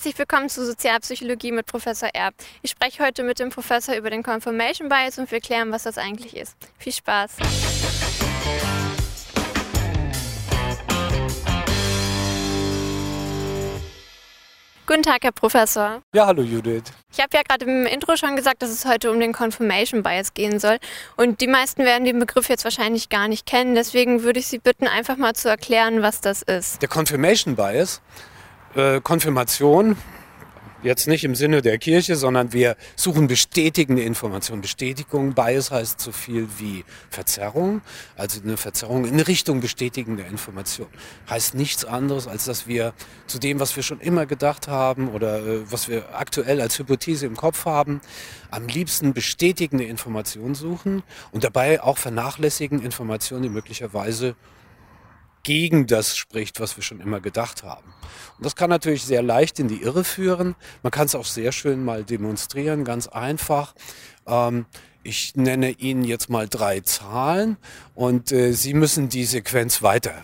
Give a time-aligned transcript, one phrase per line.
[0.00, 2.32] Herzlich willkommen zu Sozialpsychologie mit Professor Erb.
[2.62, 5.98] Ich spreche heute mit dem Professor über den Confirmation Bias und wir klären, was das
[5.98, 6.56] eigentlich ist.
[6.78, 7.32] Viel Spaß!
[14.86, 16.00] Guten Tag, Herr Professor.
[16.14, 16.84] Ja, hallo Judith.
[17.12, 20.32] Ich habe ja gerade im Intro schon gesagt, dass es heute um den Confirmation Bias
[20.32, 20.78] gehen soll.
[21.16, 23.74] Und die meisten werden den Begriff jetzt wahrscheinlich gar nicht kennen.
[23.74, 26.80] Deswegen würde ich Sie bitten, einfach mal zu erklären, was das ist.
[26.80, 28.00] Der Confirmation Bias,
[28.74, 29.96] äh, Konfirmation,
[30.82, 34.62] Jetzt nicht im Sinne der Kirche, sondern wir suchen bestätigende Informationen.
[34.62, 37.82] Bestätigung, Bias heißt so viel wie Verzerrung,
[38.16, 40.86] also eine Verzerrung in Richtung bestätigender Information.
[41.28, 42.94] Heißt nichts anderes, als dass wir
[43.26, 47.26] zu dem, was wir schon immer gedacht haben oder äh, was wir aktuell als Hypothese
[47.26, 48.00] im Kopf haben,
[48.50, 54.34] am liebsten bestätigende Informationen suchen und dabei auch vernachlässigen Informationen, die möglicherweise
[55.42, 57.94] gegen das spricht, was wir schon immer gedacht haben.
[58.36, 60.54] Und das kann natürlich sehr leicht in die Irre führen.
[60.82, 63.74] Man kann es auch sehr schön mal demonstrieren, ganz einfach.
[64.26, 64.66] Ähm,
[65.02, 67.56] ich nenne Ihnen jetzt mal drei Zahlen
[67.94, 70.14] und äh, Sie müssen die Sequenz weiter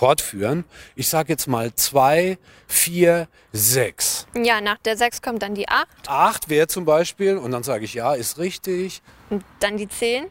[0.00, 0.64] fortführen.
[0.96, 4.26] Ich sage jetzt mal zwei, vier, sechs.
[4.34, 5.88] Ja, nach der sechs kommt dann die acht.
[6.06, 9.02] Acht wäre zum Beispiel und dann sage ich ja, ist richtig.
[9.28, 10.28] Und dann die zehn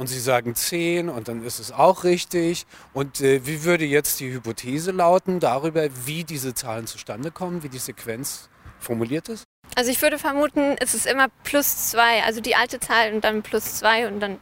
[0.00, 2.64] und Sie sagen 10 und dann ist es auch richtig.
[2.94, 7.68] Und äh, wie würde jetzt die Hypothese lauten darüber, wie diese Zahlen zustande kommen, wie
[7.68, 9.44] die Sequenz formuliert ist?
[9.76, 13.42] Also ich würde vermuten, es ist immer plus 2, also die alte Zahl und dann
[13.42, 14.38] plus 2 und dann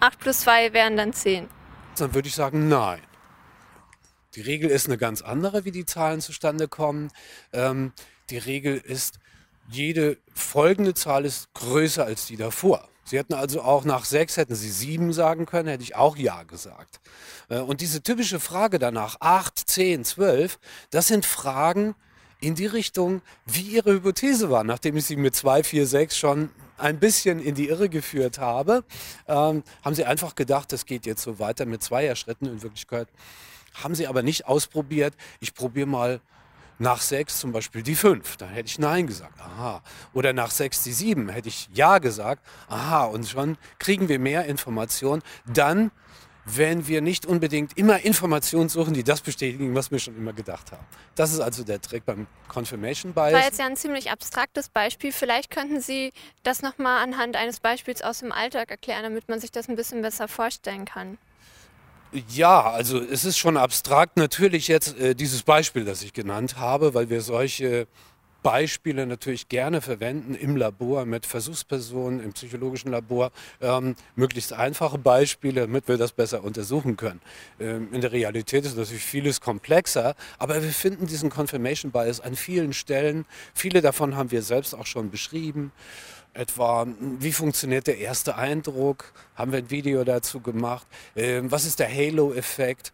[0.00, 1.46] 8 plus 2 wären dann 10.
[1.98, 3.02] Dann würde ich sagen, nein.
[4.34, 7.10] Die Regel ist eine ganz andere, wie die Zahlen zustande kommen.
[7.52, 7.92] Ähm,
[8.30, 9.18] die Regel ist,
[9.68, 12.88] jede folgende Zahl ist größer als die davor.
[13.04, 16.42] Sie hätten also auch nach sechs, hätten Sie sieben sagen können, hätte ich auch ja
[16.44, 17.00] gesagt.
[17.48, 20.58] Äh, und diese typische Frage danach, acht, zehn, zwölf,
[20.90, 21.94] das sind Fragen
[22.40, 26.50] in die Richtung, wie Ihre Hypothese war, nachdem ich Sie mit zwei, vier, sechs schon
[26.76, 28.84] ein bisschen in die Irre geführt habe,
[29.28, 32.48] ähm, haben Sie einfach gedacht, das geht jetzt so weiter mit Zweierschritten.
[32.48, 33.08] In Wirklichkeit
[33.74, 35.14] haben Sie aber nicht ausprobiert.
[35.40, 36.20] Ich probiere mal
[36.82, 39.40] nach sechs zum Beispiel die fünf, dann hätte ich Nein gesagt.
[39.40, 39.82] Aha.
[40.14, 42.44] Oder nach sechs die sieben, hätte ich Ja gesagt.
[42.68, 43.04] Aha.
[43.04, 45.22] Und schon kriegen wir mehr Informationen.
[45.46, 45.92] Dann,
[46.44, 50.72] wenn wir nicht unbedingt immer Informationen suchen, die das bestätigen, was wir schon immer gedacht
[50.72, 50.84] haben.
[51.14, 53.30] Das ist also der Trick beim Confirmation Bias.
[53.30, 55.12] Das war jetzt ja ein ziemlich abstraktes Beispiel.
[55.12, 59.52] Vielleicht könnten Sie das nochmal anhand eines Beispiels aus dem Alltag erklären, damit man sich
[59.52, 61.16] das ein bisschen besser vorstellen kann.
[62.28, 64.18] Ja, also es ist schon abstrakt.
[64.18, 67.86] Natürlich jetzt äh, dieses Beispiel, das ich genannt habe, weil wir solche
[68.42, 73.30] Beispiele natürlich gerne verwenden im Labor mit Versuchspersonen, im psychologischen Labor,
[73.60, 77.20] ähm, möglichst einfache Beispiele, damit wir das besser untersuchen können.
[77.60, 82.36] Ähm, in der Realität ist natürlich vieles komplexer, aber wir finden diesen Confirmation Bias an
[82.36, 83.24] vielen Stellen.
[83.54, 85.72] Viele davon haben wir selbst auch schon beschrieben
[86.34, 86.86] etwa,
[87.18, 89.12] wie funktioniert der erste Eindruck?
[89.34, 90.86] Haben wir ein Video dazu gemacht?
[91.14, 92.92] Ähm, was ist der Halo-Effekt?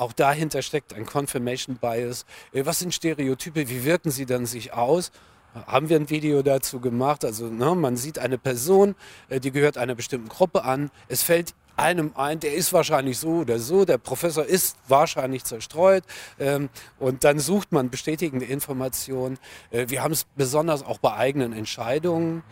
[0.00, 2.24] Auch dahinter steckt ein Confirmation Bias.
[2.54, 3.68] Was sind Stereotype?
[3.68, 5.12] Wie wirken sie dann sich aus?
[5.66, 7.22] Haben wir ein Video dazu gemacht?
[7.22, 8.94] Also ne, man sieht eine Person,
[9.28, 10.90] äh, die gehört einer bestimmten Gruppe an.
[11.08, 16.04] Es fällt einem ein, der ist wahrscheinlich so oder so, der Professor ist wahrscheinlich zerstreut
[16.38, 19.38] ähm, und dann sucht man bestätigende Informationen.
[19.70, 22.42] Äh, wir haben es besonders auch bei eigenen Entscheidungen.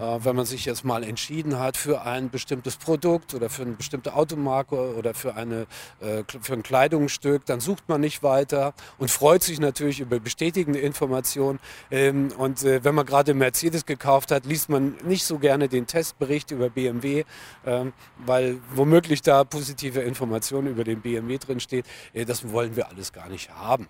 [0.00, 3.72] Äh, wenn man sich jetzt mal entschieden hat für ein bestimmtes Produkt oder für eine
[3.72, 5.66] bestimmte Automarke oder für, eine,
[6.00, 10.80] äh, für ein Kleidungsstück, dann sucht man nicht weiter und freut sich natürlich über bestätigende
[10.80, 11.60] Informationen.
[11.90, 15.86] Ähm, und äh, wenn man gerade Mercedes gekauft hat, liest man nicht so gerne den
[15.86, 17.24] Testbericht über BMW,
[17.64, 21.86] ähm, weil womöglich da positive Informationen über den BMW drin steht.
[22.26, 23.88] Das wollen wir alles gar nicht haben.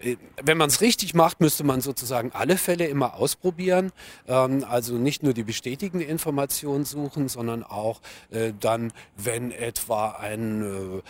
[0.00, 3.92] Ähm, wenn man es richtig macht, müsste man sozusagen alle Fälle immer ausprobieren
[4.26, 10.96] also nicht nur die bestätigende Information suchen, sondern auch äh, dann, wenn etwa ein, äh,
[10.96, 11.02] äh,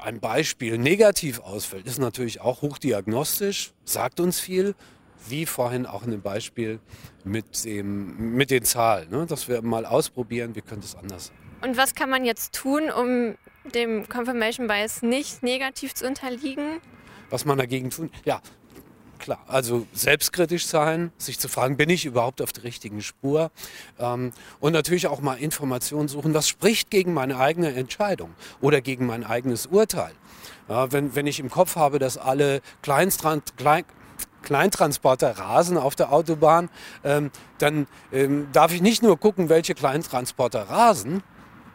[0.00, 4.74] ein Beispiel negativ ausfällt, ist natürlich auch hochdiagnostisch, sagt uns viel,
[5.28, 6.78] wie vorhin auch in dem Beispiel
[7.24, 9.26] mit, dem, mit den Zahlen, ne?
[9.26, 11.32] dass wir mal ausprobieren, wie könnte es anders.
[11.62, 13.34] Und was kann man jetzt tun, um
[13.74, 16.80] dem Confirmation Bias nicht negativ zu unterliegen?
[17.30, 18.10] Was man dagegen tun?
[18.24, 18.40] Ja,
[19.18, 23.50] Klar, also selbstkritisch sein, sich zu fragen, bin ich überhaupt auf der richtigen Spur?
[23.98, 28.30] Ähm, und natürlich auch mal Informationen suchen, was spricht gegen meine eigene Entscheidung
[28.60, 30.12] oder gegen mein eigenes Urteil.
[30.68, 33.84] Ja, wenn, wenn ich im Kopf habe, dass alle Kleinstrand, Klein,
[34.42, 36.68] Kleintransporter rasen auf der Autobahn,
[37.02, 41.22] ähm, dann ähm, darf ich nicht nur gucken, welche Kleintransporter rasen,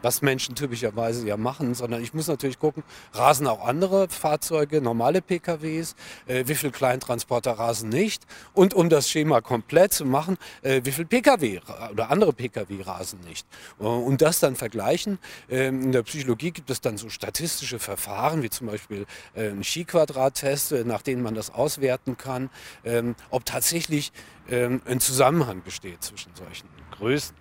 [0.01, 2.83] was Menschen typischerweise ja machen, sondern ich muss natürlich gucken,
[3.13, 5.95] rasen auch andere Fahrzeuge, normale PKWs,
[6.27, 10.91] äh, wie viel Kleintransporter rasen nicht und um das Schema komplett zu machen, äh, wie
[10.91, 11.59] viel PKW
[11.91, 13.45] oder andere PKW rasen nicht.
[13.79, 15.19] Äh, und das dann vergleichen.
[15.49, 19.05] Ähm, in der Psychologie gibt es dann so statistische Verfahren, wie zum Beispiel
[19.35, 22.49] äh, ein Chi-Quadrat-Test, äh, nach denen man das auswerten kann,
[22.83, 24.11] ähm, ob tatsächlich
[24.49, 27.35] ähm, ein Zusammenhang besteht zwischen solchen Größen.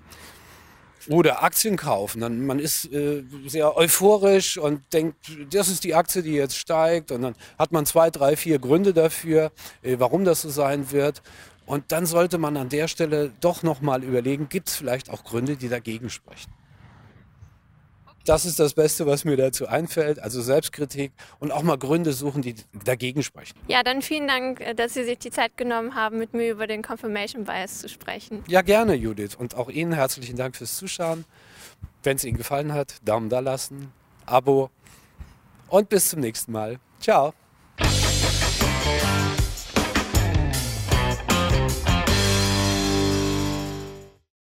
[1.09, 2.21] Oder Aktien kaufen.
[2.21, 5.17] Dann, man ist äh, sehr euphorisch und denkt,
[5.53, 7.11] das ist die Aktie, die jetzt steigt.
[7.11, 9.53] Und dann hat man zwei, drei, vier Gründe dafür,
[9.83, 11.23] äh, warum das so sein wird.
[11.67, 15.57] Und dann sollte man an der Stelle doch nochmal überlegen, gibt es vielleicht auch Gründe,
[15.57, 16.51] die dagegen sprechen.
[18.25, 20.19] Das ist das Beste, was mir dazu einfällt.
[20.19, 23.59] Also Selbstkritik und auch mal Gründe suchen, die dagegen sprechen.
[23.69, 26.67] Ja, dann vielen Dank, äh, dass Sie sich die Zeit genommen haben, mit mir über
[26.67, 28.45] den Confirmation Bias zu sprechen.
[28.47, 29.37] Ja, gerne, Judith.
[29.37, 31.25] Und auch Ihnen herzlichen Dank fürs Zuschauen.
[32.03, 33.93] Wenn es Ihnen gefallen hat, Daumen da lassen,
[34.27, 34.71] Abo
[35.69, 36.79] und bis zum nächsten Mal.
[37.01, 37.35] Ciao.